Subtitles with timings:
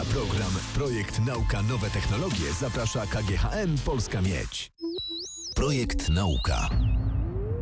[0.00, 4.72] Na program Projekt Nauka Nowe Technologie zaprasza KGHM Polska Miedź.
[5.54, 6.68] Projekt Nauka.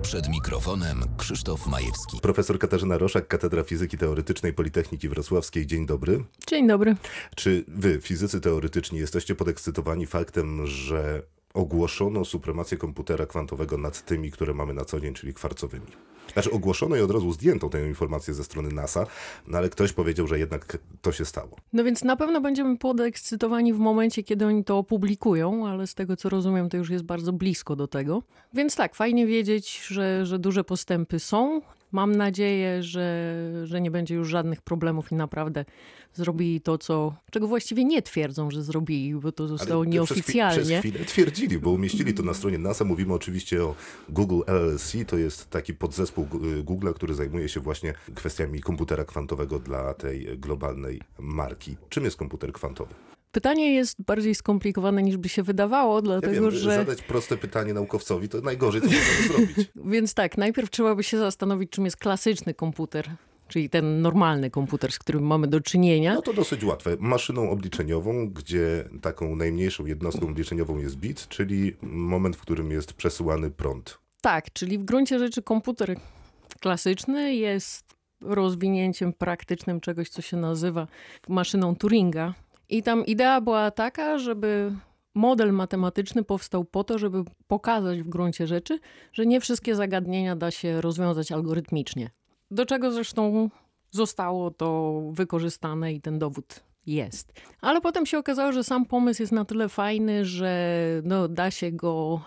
[0.02, 2.20] Przed mikrofonem Krzysztof Majewski.
[2.20, 5.66] Profesor Katarzyna Roszak, Katedra Fizyki Teoretycznej Politechniki Wrocławskiej.
[5.66, 6.24] Dzień dobry.
[6.46, 6.96] Dzień dobry.
[7.36, 11.22] Czy wy, fizycy teoretyczni, jesteście podekscytowani faktem, że
[11.54, 15.86] ogłoszono supremację komputera kwantowego nad tymi, które mamy na co dzień, czyli kwarcowymi?
[16.32, 19.06] Znaczy ogłoszono i od razu zdjęto tę informację ze strony NASA,
[19.46, 21.56] no ale ktoś powiedział, że jednak to się stało.
[21.72, 26.16] No więc na pewno będziemy podekscytowani w momencie, kiedy oni to opublikują, ale z tego
[26.16, 28.22] co rozumiem, to już jest bardzo blisko do tego.
[28.54, 31.60] Więc tak, fajnie wiedzieć, że, że duże postępy są.
[31.92, 33.34] Mam nadzieję, że,
[33.64, 35.64] że nie będzie już żadnych problemów i naprawdę
[36.14, 40.56] zrobili to, co, czego właściwie nie twierdzą, że zrobili, bo to zostało Ale nieoficjalnie.
[40.56, 42.84] Przez, chwi- przez chwilę twierdzili, bo umieścili to na stronie NASA.
[42.84, 43.74] Mówimy oczywiście o
[44.08, 44.92] Google LLC.
[45.06, 46.26] To jest taki podzespół
[46.64, 51.76] Google'a, który zajmuje się właśnie kwestiami komputera kwantowego dla tej globalnej marki.
[51.88, 52.94] Czym jest komputer kwantowy?
[53.32, 56.74] Pytanie jest bardziej skomplikowane niż by się wydawało, Ja dlatego wiem, że.
[56.76, 59.70] zadać proste pytanie naukowcowi to najgorzej, co można zrobić.
[59.76, 63.10] Więc tak, najpierw trzeba by się zastanowić, czym jest klasyczny komputer,
[63.48, 66.14] czyli ten normalny komputer, z którym mamy do czynienia.
[66.14, 66.96] No to dosyć łatwe.
[67.00, 73.50] Maszyną obliczeniową, gdzie taką najmniejszą jednostką obliczeniową jest bit, czyli moment, w którym jest przesyłany
[73.50, 73.98] prąd.
[74.20, 75.96] Tak, czyli w gruncie rzeczy komputer
[76.60, 77.84] klasyczny jest
[78.20, 80.86] rozwinięciem praktycznym czegoś, co się nazywa
[81.28, 82.34] maszyną Turinga.
[82.68, 84.72] I tam idea była taka, żeby
[85.14, 88.78] model matematyczny powstał po to, żeby pokazać w gruncie rzeczy,
[89.12, 92.10] że nie wszystkie zagadnienia da się rozwiązać algorytmicznie.
[92.50, 93.50] Do czego zresztą
[93.90, 97.32] zostało to wykorzystane i ten dowód jest.
[97.60, 101.72] Ale potem się okazało, że sam pomysł jest na tyle fajny, że no, da się
[101.72, 102.20] go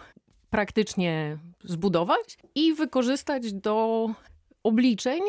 [0.50, 4.08] praktycznie zbudować i wykorzystać do
[4.64, 5.22] obliczeń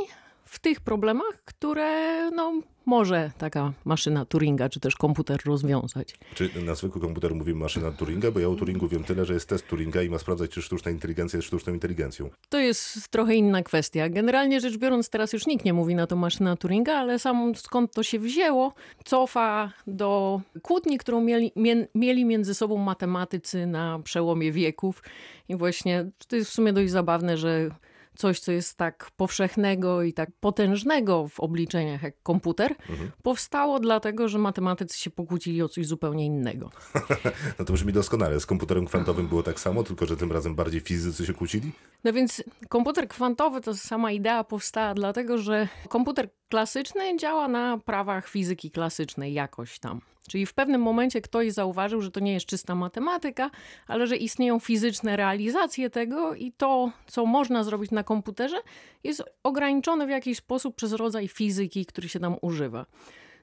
[0.53, 6.19] w tych problemach, które no, może taka maszyna Turinga czy też komputer rozwiązać.
[6.35, 8.31] Czy na zwykły komputer mówimy maszyna Turinga?
[8.31, 10.91] Bo ja o Turingu wiem tyle, że jest test Turinga i ma sprawdzać, czy sztuczna
[10.91, 12.31] inteligencja jest sztuczną inteligencją.
[12.49, 14.09] To jest trochę inna kwestia.
[14.09, 17.95] Generalnie rzecz biorąc, teraz już nikt nie mówi na to maszyna Turinga, ale sam skąd
[17.95, 18.75] to się wzięło,
[19.05, 25.03] cofa do kłótni, którą mieli, mie, mieli między sobą matematycy na przełomie wieków.
[25.49, 27.71] I właśnie to jest w sumie dość zabawne, że
[28.17, 32.75] coś, co jest tak powszechnego i tak potężnego w obliczeniach jak komputer,
[33.23, 36.71] powstało dlatego, że matematycy się pokłócili o coś zupełnie innego.
[37.59, 38.41] No to brzmi doskonale.
[38.41, 41.73] Z komputerem kwantowym było tak samo, tylko że tym razem bardziej fizycy się kłócili?
[42.05, 48.29] No więc komputer kwantowy to sama idea powstała dlatego, że komputer klasyczny działa na prawach
[48.29, 50.01] fizyki klasycznej jakoś tam.
[50.29, 53.51] Czyli w pewnym momencie ktoś zauważył, że to nie jest czysta matematyka,
[53.87, 58.57] ale że istnieją fizyczne realizacje tego i to, co można zrobić na komputerze,
[59.05, 62.87] jest ograniczone w jakiś sposób przez rodzaj fizyki, który się tam używa.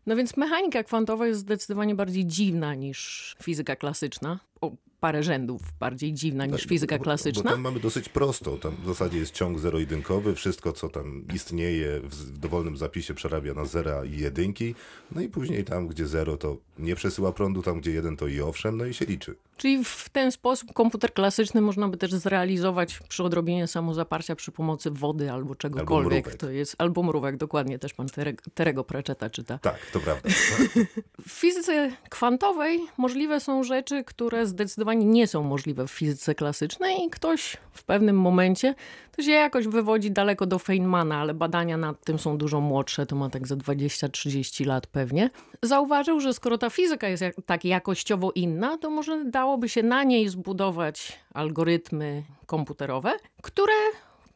[0.06, 4.40] No więc mechanika kwantowa jest zdecydowanie bardziej dziwna niż fizyka klasyczna.
[4.62, 7.44] O parę rzędów bardziej dziwna niż fizyka Bo- klasyczna.
[7.44, 8.58] Bo tam mamy dosyć prosto.
[8.58, 10.36] Tam w zasadzie jest ciąg zero-jedynkowy.
[10.36, 14.76] Wszystko, co tam istnieje w dowolnym zapisie przerabia na zera i jedynki.
[15.12, 18.42] No i później tam, gdzie zero to nie przesyła prądu, tam gdzie jeden to i
[18.42, 19.36] owszem, no i się liczy.
[19.60, 24.92] Czyli w ten sposób komputer klasyczny można by też zrealizować przy odrobinie samozaparcia przy pomocy
[24.92, 26.26] wody albo czegokolwiek.
[26.26, 26.40] mrówek.
[26.40, 29.58] to jest, albo mrówek, dokładnie, też pan Terego, Terego Pratchetta czyta.
[29.58, 30.30] Tak, to prawda.
[31.28, 37.10] W fizyce kwantowej możliwe są rzeczy, które zdecydowanie nie są możliwe w fizyce klasycznej i
[37.10, 38.76] ktoś w pewnym momencie,
[39.16, 43.16] to się jakoś wywodzi daleko do Feynmana, ale badania nad tym są dużo młodsze, to
[43.16, 45.30] ma tak za 20-30 lat pewnie,
[45.64, 50.30] zauważył, że skoro ta fizyka jest tak jakościowo inna, to może dałoby się na niej
[50.30, 53.74] zbudować algorytmy komputerowe, które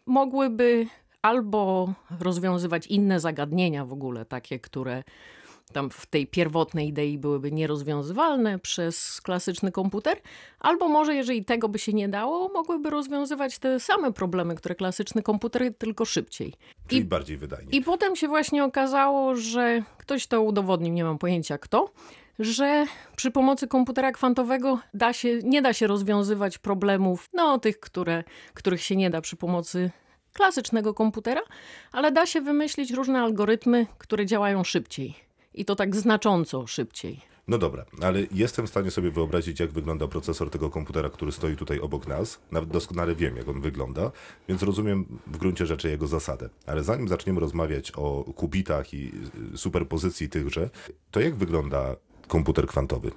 [0.06, 0.88] mogłyby
[1.22, 5.04] albo rozwiązywać inne zagadnienia w ogóle, takie, które
[5.74, 10.18] tam w tej pierwotnej idei byłyby nierozwiązywalne przez klasyczny komputer,
[10.60, 15.22] albo może, jeżeli tego by się nie dało, mogłyby rozwiązywać te same problemy, które klasyczny
[15.24, 16.54] komputer, tylko szybciej.
[16.88, 17.70] Czyli I- bardziej wydajnie.
[17.72, 21.92] I potem się właśnie okazało, że ktoś to udowodnił, nie mam pojęcia kto,
[22.40, 22.86] że
[23.16, 28.82] przy pomocy komputera kwantowego da się, nie da się rozwiązywać problemów, no tych, które, których
[28.82, 29.92] się nie da przy pomocy
[30.34, 31.42] klasycznego komputera,
[31.92, 35.16] ale da się wymyślić różne algorytmy, które działają szybciej.
[35.54, 37.34] I to tak znacząco szybciej.
[37.48, 41.56] No dobra, ale jestem w stanie sobie wyobrazić, jak wygląda procesor tego komputera, który stoi
[41.56, 42.40] tutaj obok nas.
[42.52, 44.12] Nawet doskonale wiem, jak on wygląda,
[44.48, 46.50] więc rozumiem w gruncie rzeczy jego zasadę.
[46.66, 49.12] Ale zanim zaczniemy rozmawiać o kubitach i
[49.56, 50.70] superpozycji tychże,
[51.12, 51.96] to jak wygląda
[52.34, 53.12] komputer kwantowy?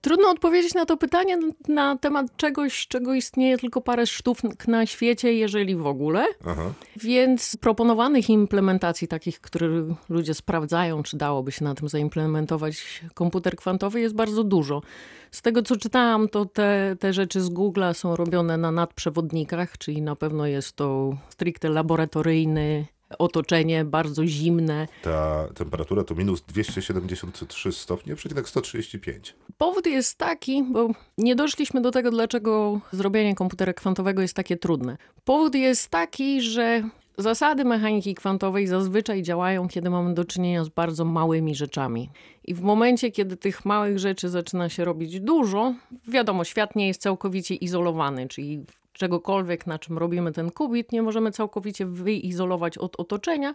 [0.00, 1.38] Trudno odpowiedzieć na to pytanie
[1.68, 4.38] na temat czegoś, czego istnieje tylko parę sztuk
[4.68, 6.26] na świecie, jeżeli w ogóle.
[6.46, 6.72] Aha.
[6.96, 9.68] Więc proponowanych implementacji, takich, które
[10.08, 14.82] ludzie sprawdzają, czy dałoby się na tym zaimplementować komputer kwantowy, jest bardzo dużo.
[15.30, 20.02] Z tego, co czytałam, to te, te rzeczy z Google'a są robione na nadprzewodnikach, czyli
[20.02, 22.86] na pewno jest to stricte laboratoryjny
[23.18, 24.88] otoczenie bardzo zimne.
[25.02, 29.34] Ta temperatura to minus 273 stopnie, przecinek 135.
[29.58, 34.96] Powód jest taki, bo nie doszliśmy do tego, dlaczego zrobienie komputera kwantowego jest takie trudne.
[35.24, 36.82] Powód jest taki, że
[37.20, 42.10] Zasady mechaniki kwantowej zazwyczaj działają, kiedy mamy do czynienia z bardzo małymi rzeczami.
[42.44, 45.74] I w momencie, kiedy tych małych rzeczy zaczyna się robić dużo,
[46.08, 48.64] wiadomo, świat nie jest całkowicie izolowany, czyli
[49.00, 53.54] czegokolwiek, na czym robimy ten kubit, nie możemy całkowicie wyizolować od otoczenia.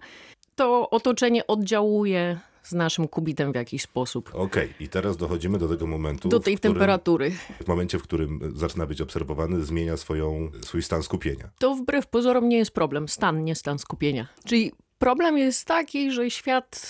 [0.56, 4.30] To otoczenie oddziałuje z naszym kubitem w jakiś sposób.
[4.30, 4.70] Okej, okay.
[4.80, 6.30] i teraz dochodzimy do tego momentu.
[6.30, 7.32] Do tej którym, temperatury.
[7.64, 11.50] W momencie, w którym zaczyna być obserwowany, zmienia swoją, swój stan skupienia.
[11.60, 13.08] To wbrew pozorom nie jest problem.
[13.08, 14.28] Stan, nie stan skupienia.
[14.46, 16.82] Czyli problem jest taki, że świat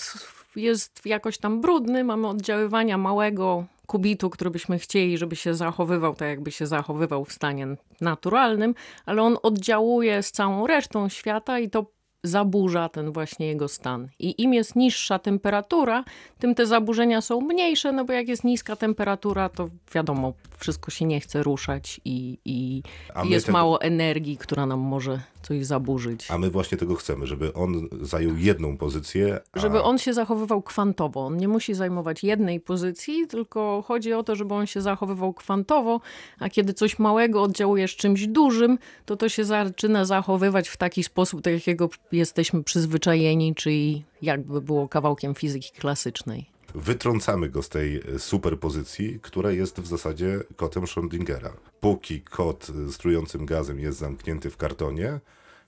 [0.56, 6.28] jest jakoś tam brudny, mamy oddziaływania małego kubitu, który byśmy chcieli, żeby się zachowywał tak,
[6.28, 7.66] jakby się zachowywał w stanie
[8.00, 8.74] naturalnym,
[9.06, 11.86] ale on oddziałuje z całą resztą świata i to
[12.24, 14.08] zaburza ten właśnie jego stan.
[14.18, 16.04] I im jest niższa temperatura,
[16.38, 21.04] tym te zaburzenia są mniejsze, no bo jak jest niska temperatura, to wiadomo, wszystko się
[21.04, 22.82] nie chce ruszać i, i
[23.24, 23.58] jest tego...
[23.58, 26.30] mało energii, która nam może coś zaburzyć.
[26.30, 29.40] A my właśnie tego chcemy, żeby on zajął jedną pozycję.
[29.52, 29.60] A...
[29.60, 31.26] Żeby on się zachowywał kwantowo.
[31.26, 36.00] On nie musi zajmować jednej pozycji, tylko chodzi o to, żeby on się zachowywał kwantowo,
[36.38, 41.04] a kiedy coś małego oddziałuje z czymś dużym, to to się zaczyna zachowywać w taki
[41.04, 48.02] sposób, tak jakiego jesteśmy przyzwyczajeni, czyli jakby było kawałkiem fizyki klasycznej wytrącamy go z tej
[48.18, 51.50] superpozycji, która jest w zasadzie kotem Schrödingera.
[51.80, 55.20] Póki kot z trującym gazem jest zamknięty w kartonie,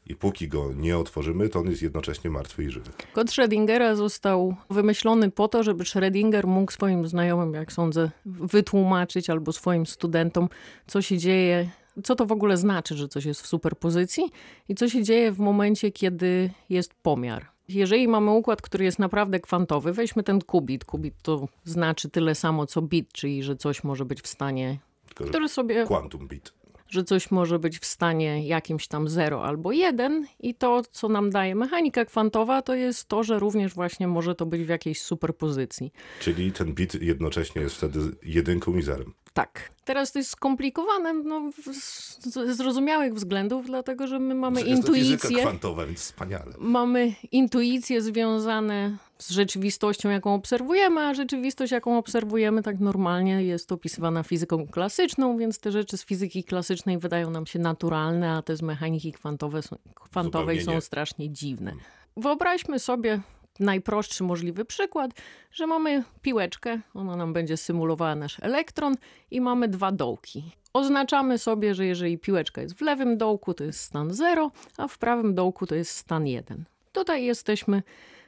[0.08, 2.90] i póki go nie otworzymy, to on jest jednocześnie martwy i żywy.
[3.12, 9.52] Kod Schrödingera został wymyślony po to, żeby Schrödinger mógł swoim znajomym, jak sądzę, wytłumaczyć albo
[9.52, 10.48] swoim studentom,
[10.86, 11.70] co się dzieje,
[12.04, 14.24] co to w ogóle znaczy, że coś jest w superpozycji
[14.68, 17.46] i co się dzieje w momencie, kiedy jest pomiar.
[17.68, 20.84] Jeżeli mamy układ, który jest naprawdę kwantowy, weźmy ten kubit.
[20.84, 24.78] Kubit to znaczy tyle samo co bit, czyli że coś może być w stanie,
[25.08, 25.86] Tylko, który sobie...
[25.86, 30.82] Quantum bit że coś może być w stanie jakimś tam 0 albo 1 i to,
[30.90, 34.68] co nam daje mechanika kwantowa, to jest to, że również właśnie może to być w
[34.68, 35.92] jakiejś superpozycji.
[36.20, 39.14] Czyli ten bit jednocześnie jest wtedy jedynką i zerem.
[39.38, 39.70] Tak.
[39.84, 45.36] Teraz to jest skomplikowane no, z zrozumiałych względów, dlatego że my mamy jest intuicję.
[45.36, 46.52] To kwantowa, więc wspaniale.
[46.58, 54.22] Mamy intuicje związane z rzeczywistością, jaką obserwujemy, a rzeczywistość, jaką obserwujemy tak normalnie jest opisywana
[54.22, 58.62] fizyką klasyczną, więc te rzeczy z fizyki klasycznej wydają nam się naturalne, a te z
[58.62, 59.60] mechaniki kwantowe,
[59.94, 61.72] kwantowej są strasznie dziwne.
[62.16, 63.20] Wyobraźmy sobie
[63.60, 65.10] najprostszy możliwy przykład,
[65.52, 68.94] że mamy piłeczkę, ona nam będzie symulowała nasz elektron
[69.30, 70.52] i mamy dwa dołki.
[70.72, 74.98] Oznaczamy sobie, że jeżeli piłeczka jest w lewym dołku, to jest stan 0, a w
[74.98, 76.64] prawym dołku to jest stan 1.
[76.92, 77.82] Tutaj jesteśmy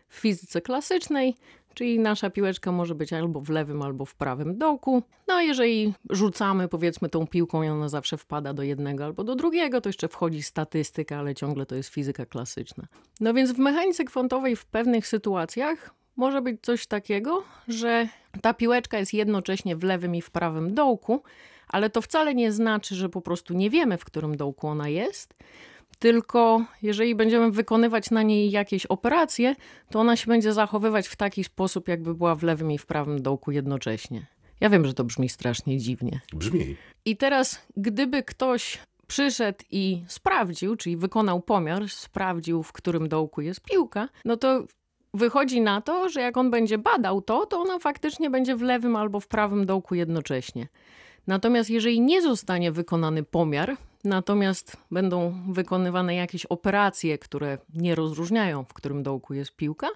[0.08, 1.36] w fizyce klasycznej,
[1.74, 5.02] czyli nasza piłeczka może być albo w lewym, albo w prawym dołku.
[5.28, 9.34] No a jeżeli rzucamy powiedzmy tą piłką i ona zawsze wpada do jednego albo do
[9.34, 12.86] drugiego, to jeszcze wchodzi statystyka, ale ciągle to jest fizyka klasyczna.
[13.20, 18.08] No więc w mechanice kwantowej w pewnych sytuacjach może być coś takiego, że
[18.42, 21.22] ta piłeczka jest jednocześnie w lewym i w prawym dołku,
[21.68, 25.34] ale to wcale nie znaczy, że po prostu nie wiemy, w którym dołku ona jest,
[26.00, 29.56] tylko jeżeli będziemy wykonywać na niej jakieś operacje,
[29.90, 33.22] to ona się będzie zachowywać w taki sposób, jakby była w lewym i w prawym
[33.22, 34.26] dołku jednocześnie.
[34.60, 36.20] Ja wiem, że to brzmi strasznie dziwnie.
[36.32, 36.76] Brzmi.
[37.04, 43.60] I teraz, gdyby ktoś przyszedł i sprawdził, czyli wykonał pomiar, sprawdził, w którym dołku jest
[43.60, 44.64] piłka, no to
[45.14, 48.96] wychodzi na to, że jak on będzie badał to, to ona faktycznie będzie w lewym
[48.96, 50.68] albo w prawym dołku jednocześnie.
[51.26, 58.74] Natomiast jeżeli nie zostanie wykonany pomiar, natomiast będą wykonywane jakieś operacje, które nie rozróżniają, w
[58.74, 59.88] którym dołku jest piłka,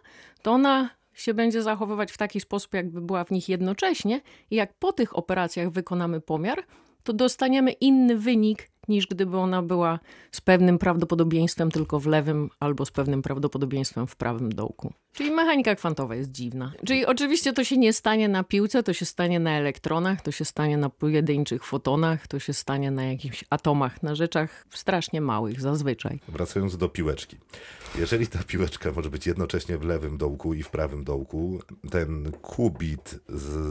[0.42, 4.20] to ona się będzie zachowywać w taki sposób, jakby była w nich jednocześnie,
[4.50, 6.64] i jak po tych operacjach wykonamy pomiar,
[7.02, 9.98] to dostaniemy inny wynik niż gdyby ona była
[10.32, 14.92] z pewnym prawdopodobieństwem tylko w lewym albo z pewnym prawdopodobieństwem w prawym dołku.
[15.12, 16.72] Czyli mechanika kwantowa jest dziwna.
[16.86, 20.44] Czyli oczywiście to się nie stanie na piłce, to się stanie na elektronach, to się
[20.44, 26.20] stanie na pojedynczych fotonach, to się stanie na jakichś atomach, na rzeczach strasznie małych zazwyczaj.
[26.28, 27.36] Wracając do piłeczki.
[27.98, 31.60] Jeżeli ta piłeczka może być jednocześnie w lewym dołku i w prawym dołku,
[31.90, 33.20] ten kubit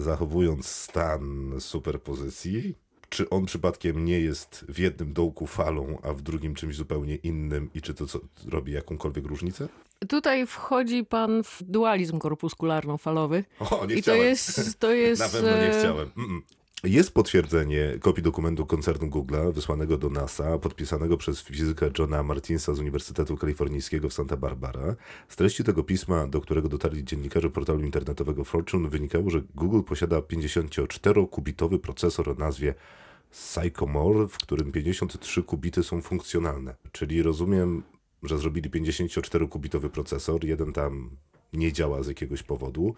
[0.02, 2.76] zachowując stan superpozycji,
[3.14, 7.70] czy on przypadkiem nie jest w jednym dołku falą, a w drugim czymś zupełnie innym
[7.76, 9.68] i czy to co, robi jakąkolwiek różnicę?
[10.10, 13.44] Tutaj wchodzi pan w dualizm korpuskularno-falowy.
[13.60, 14.22] O, nie I chciałem.
[14.22, 15.22] to jest, to jest...
[15.22, 16.08] Na pewno nie e, chciałem.
[16.08, 16.42] Mm-mm.
[16.84, 22.80] Jest potwierdzenie kopii dokumentu koncernu Google'a wysłanego do NASA, podpisanego przez fizyka Johna Martinsa z
[22.80, 24.96] Uniwersytetu Kalifornijskiego w Santa Barbara.
[25.30, 30.20] Z treści tego pisma, do którego dotarli dziennikarze portalu internetowego Fortune, wynikało, że Google posiada
[30.20, 32.74] 54-kubitowy procesor o nazwie
[33.32, 36.76] Sycamore, w którym 53 kubity są funkcjonalne.
[36.92, 37.84] Czyli rozumiem,
[38.24, 41.10] że zrobili 54-kubitowy procesor, jeden tam
[41.54, 42.96] nie działa z jakiegoś powodu,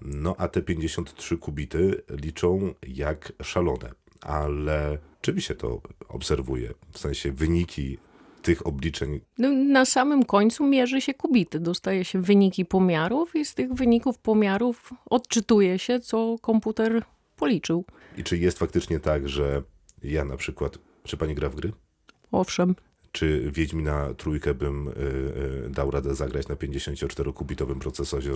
[0.00, 3.92] no a te 53 kubity liczą jak szalone.
[4.20, 6.74] Ale czym się to obserwuje?
[6.92, 7.98] W sensie wyniki
[8.42, 9.20] tych obliczeń.
[9.38, 11.60] No, na samym końcu mierzy się kubity.
[11.60, 17.02] Dostaje się wyniki pomiarów i z tych wyników pomiarów odczytuje się, co komputer
[17.36, 17.84] policzył.
[18.16, 19.62] I czy jest faktycznie tak, że
[20.02, 21.72] ja na przykład, czy pani gra w gry?
[22.32, 22.74] Owszem.
[23.16, 24.92] Czy Wiedźmina trójkę bym y,
[25.66, 28.32] y, dał radę zagrać na 54-kubitowym procesorze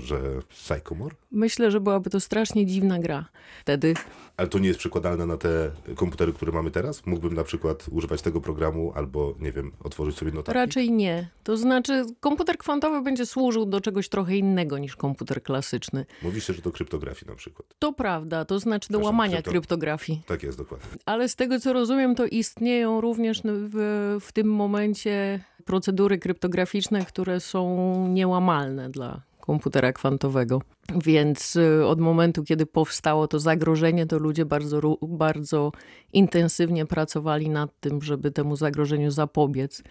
[0.53, 1.15] Sycamore?
[1.33, 3.29] Myślę, że byłaby to strasznie dziwna gra.
[3.61, 3.95] Wtedy
[4.41, 7.07] Ale to nie jest przekładalne na te komputery, które mamy teraz?
[7.07, 10.55] Mógłbym na przykład używać tego programu albo, nie wiem, otworzyć sobie notatki?
[10.55, 11.29] raczej nie.
[11.45, 16.07] To znaczy, komputer kwantowy będzie służył do czegoś trochę innego niż komputer klasyczny.
[16.23, 17.67] Mówi się, że do kryptografii na przykład.
[17.79, 20.23] To prawda, to znaczy do łamania krypto- kryptografii.
[20.27, 20.87] Tak jest dokładnie.
[21.07, 27.41] Ale z tego co rozumiem, to istnieją również w, w tym momencie procedury kryptograficzne, które
[27.41, 30.63] są niełamalne dla komputera kwantowego.
[31.05, 35.73] Więc y, od momentu, kiedy powstało to zagrożenie, to ludzie bardzo, bardzo
[36.13, 39.83] intensywnie pracowali nad tym, żeby temu zagrożeniu zapobiec.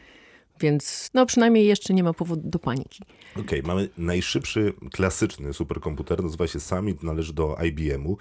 [0.59, 3.03] Więc no przynajmniej jeszcze nie ma powodu do paniki.
[3.39, 8.17] Okej, mamy najszybszy klasyczny superkomputer, nazywa się Summit, należy do IBM-u.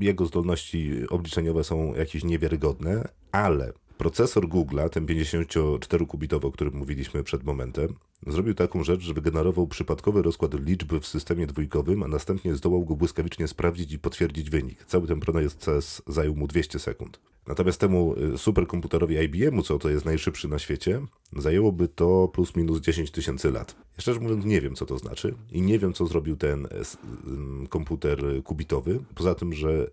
[0.00, 7.44] Jego zdolności obliczeniowe są jakieś niewiarygodne, ale procesor Google'a, ten 54-kubitowy, o którym mówiliśmy przed
[7.44, 7.94] momentem,
[8.26, 12.96] zrobił taką rzecz, że wygenerował przypadkowy rozkład liczby w systemie dwójkowym, a następnie zdołał go
[12.96, 14.84] błyskawicznie sprawdzić i potwierdzić wynik.
[14.84, 17.20] Cały ten proces zajął mu 200 sekund.
[17.46, 21.00] Natomiast temu y, superkomputerowi IBM-u, co to jest najszybszy na świecie,
[21.36, 23.76] zajęłoby to plus minus 10 tysięcy lat.
[23.96, 26.98] Ja szczerze mówiąc nie wiem, co to znaczy i nie wiem, co zrobił ten s-
[27.26, 29.90] ym, komputer y, kubitowy, poza tym, że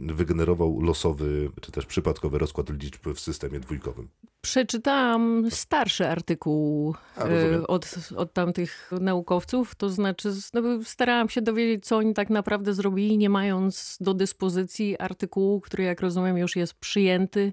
[0.00, 4.08] wygenerował losowy czy też przypadkowy rozkład liczb w systemie dwójkowym.
[4.40, 11.86] Przeczytałam starszy artykuł A, e, od, od tamtych naukowców, to znaczy no, starałam się dowiedzieć,
[11.86, 16.74] co oni tak naprawdę zrobili, nie mając do dyspozycji artykułu, który jak rozumiem już jest
[16.74, 17.52] przyjęty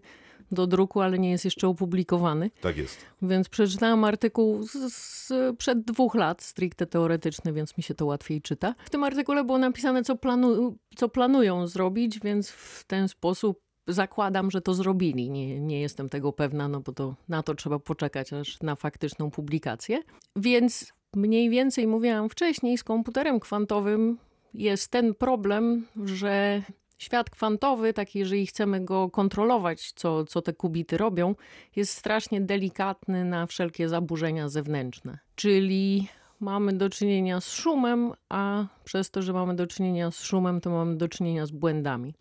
[0.51, 2.51] do druku, ale nie jest jeszcze opublikowany.
[2.61, 2.97] Tak jest.
[3.21, 8.41] Więc przeczytałam artykuł z, z, przed dwóch lat, stricte teoretyczny, więc mi się to łatwiej
[8.41, 8.75] czyta.
[8.85, 14.51] W tym artykule było napisane, co, planu, co planują zrobić, więc w ten sposób zakładam,
[14.51, 15.29] że to zrobili.
[15.29, 19.31] Nie, nie jestem tego pewna, no bo to, na to trzeba poczekać aż na faktyczną
[19.31, 20.01] publikację.
[20.35, 24.17] Więc mniej więcej mówiłam wcześniej, z komputerem kwantowym
[24.53, 26.61] jest ten problem, że
[26.97, 31.35] świat kwantowy, taki jeżeli chcemy go kontrolować, co, co te kubity robią,
[31.75, 35.19] jest strasznie delikatny na wszelkie zaburzenia zewnętrzne.
[35.35, 36.07] Czyli
[36.39, 40.69] mamy do czynienia z szumem, a przez to, że mamy do czynienia z szumem, to
[40.69, 42.13] mamy do czynienia z błędami.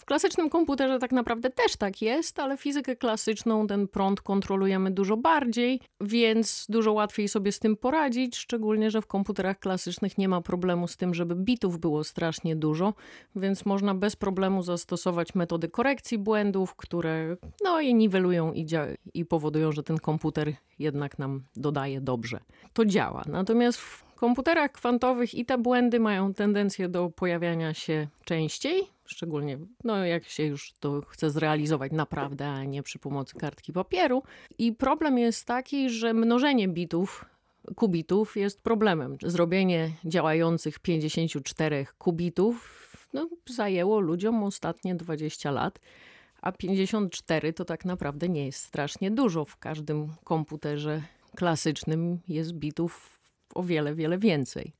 [0.00, 5.16] W klasycznym komputerze tak naprawdę też tak jest, ale fizykę klasyczną, ten prąd kontrolujemy dużo
[5.16, 10.40] bardziej, więc dużo łatwiej sobie z tym poradzić, szczególnie, że w komputerach klasycznych nie ma
[10.40, 12.94] problemu z tym, żeby bitów było strasznie dużo,
[13.36, 18.66] więc można bez problemu zastosować metody korekcji błędów, które no je niwelują i,
[19.14, 22.40] i powodują, że ten komputer jednak nam dodaje dobrze.
[22.72, 23.22] To działa.
[23.26, 30.04] Natomiast w komputerach kwantowych i te błędy mają tendencję do pojawiania się częściej, szczególnie no,
[30.04, 34.22] jak się już to chce zrealizować naprawdę, a nie przy pomocy kartki papieru.
[34.58, 37.24] I problem jest taki, że mnożenie bitów
[37.76, 39.16] kubitów jest problemem.
[39.22, 45.80] Zrobienie działających 54 kubitów no, zajęło ludziom ostatnie 20 lat,
[46.42, 49.44] a 54 to tak naprawdę nie jest strasznie dużo.
[49.44, 51.02] W każdym komputerze
[51.36, 53.19] klasycznym jest bitów
[53.54, 54.72] o wiele, wiele więcej.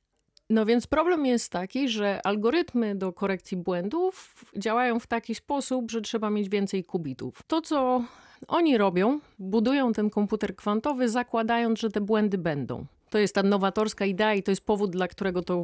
[0.49, 6.01] No więc problem jest taki, że algorytmy do korekcji błędów działają w taki sposób, że
[6.01, 7.43] trzeba mieć więcej kubitów.
[7.47, 8.03] To, co
[8.47, 9.19] oni robią?
[9.39, 12.85] Budują ten komputer kwantowy, zakładając, że te błędy będą.
[13.09, 15.63] To jest ta nowatorska idea i to jest powód, dla którego to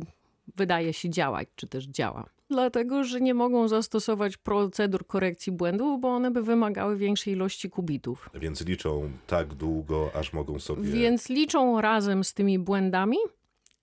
[0.56, 2.30] wydaje się działać, czy też działa.
[2.50, 8.30] Dlatego, że nie mogą zastosować procedur korekcji błędów, bo one by wymagały większej ilości kubitów.
[8.34, 10.84] Więc liczą tak długo, aż mogą sobie...
[10.84, 13.18] Więc liczą razem z tymi błędami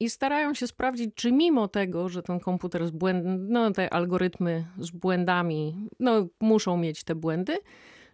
[0.00, 4.64] i starają się sprawdzić, czy mimo tego, że ten komputer z błędami, no te algorytmy
[4.78, 7.58] z błędami, no muszą mieć te błędy,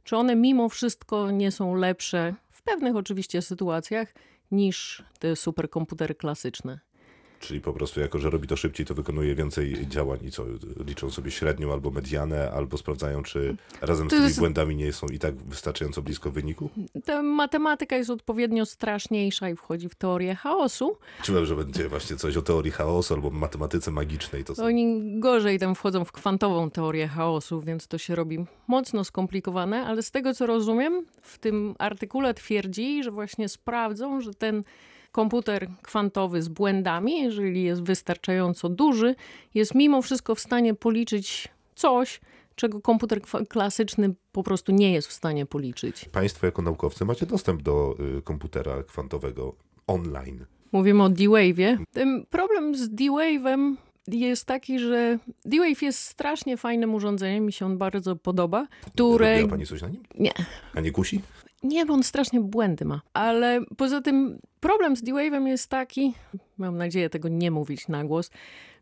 [0.04, 4.14] czy one mimo wszystko nie są lepsze w pewnych oczywiście sytuacjach
[4.50, 6.80] niż te superkomputery klasyczne.
[7.40, 10.44] Czyli po prostu jako, że robi to szybciej, to wykonuje więcej działań i co?
[10.86, 14.92] Liczą sobie średnią albo medianę, albo sprawdzają, czy razem z To tymi jest- błędami nie
[14.92, 16.70] są i tak wystarczająco blisko wyniku?
[17.04, 20.96] Ta matematyka jest odpowiednio straszniejsza i wchodzi w teorię chaosu.
[21.22, 24.44] Czułem, że będzie właśnie coś o teorii chaosu albo matematyce magicznej.
[24.44, 29.86] To Oni gorzej tam wchodzą w kwantową teorię chaosu, więc to się robi mocno skomplikowane,
[29.86, 34.64] ale z tego co rozumiem, w tym artykule twierdzi, że właśnie sprawdzą, że ten
[35.12, 39.14] komputer kwantowy z błędami, jeżeli jest wystarczająco duży,
[39.54, 42.20] jest mimo wszystko w stanie policzyć coś,
[42.54, 46.04] czego komputer klasyczny po prostu nie jest w stanie policzyć.
[46.12, 49.54] Państwo jako naukowcy macie dostęp do y, komputera kwantowego
[49.86, 50.44] online.
[50.72, 51.78] Mówimy o D-Wave'ie.
[52.30, 53.74] Problem z D-Wave'em
[54.08, 59.32] jest taki, że D-Wave jest strasznie fajnym urządzeniem, mi się on bardzo podoba, które...
[59.32, 60.02] Robiła pani coś na nim?
[60.18, 60.32] Nie,
[60.74, 61.20] A nie kusi?
[61.62, 63.00] Nie, bo on strasznie błędy ma.
[63.12, 66.14] Ale poza tym problem z D-Wave'em jest taki,
[66.58, 68.30] mam nadzieję tego nie mówić na głos,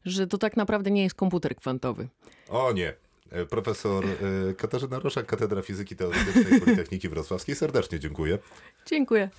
[0.04, 2.08] że to tak naprawdę nie jest komputer kwantowy.
[2.48, 2.94] O nie.
[3.30, 7.54] E, Profesor e, Katarzyna Roszak, Katedra Fizyki Teoretycznej Politechniki Wrocławskiej.
[7.54, 8.38] Serdecznie dziękuję.
[8.86, 9.30] Dziękuję.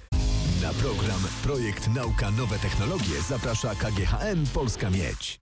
[0.62, 5.38] Na program Projekt Nauka Nowe Technologie zaprasza KGHM Polska Miedź.